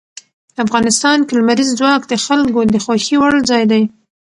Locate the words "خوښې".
2.83-3.15